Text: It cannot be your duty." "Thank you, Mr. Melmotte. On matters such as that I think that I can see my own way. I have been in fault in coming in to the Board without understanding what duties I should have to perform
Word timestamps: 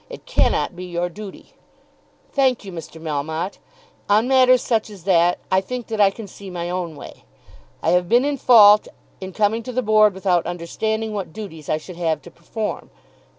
It 0.09 0.25
cannot 0.25 0.75
be 0.75 0.85
your 0.85 1.09
duty." 1.09 1.53
"Thank 2.33 2.65
you, 2.65 2.71
Mr. 2.71 2.99
Melmotte. 2.99 3.59
On 4.09 4.27
matters 4.27 4.63
such 4.63 4.89
as 4.89 5.03
that 5.03 5.37
I 5.51 5.61
think 5.61 5.85
that 5.89 6.01
I 6.01 6.09
can 6.09 6.25
see 6.25 6.49
my 6.49 6.71
own 6.71 6.95
way. 6.95 7.23
I 7.83 7.91
have 7.91 8.09
been 8.09 8.25
in 8.25 8.37
fault 8.37 8.87
in 9.19 9.31
coming 9.31 9.59
in 9.59 9.63
to 9.65 9.71
the 9.71 9.83
Board 9.83 10.15
without 10.15 10.47
understanding 10.47 11.13
what 11.13 11.33
duties 11.33 11.69
I 11.69 11.77
should 11.77 11.97
have 11.97 12.19
to 12.23 12.31
perform 12.31 12.89